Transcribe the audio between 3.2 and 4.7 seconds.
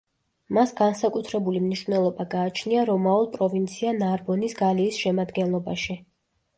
პროვინცია ნარბონის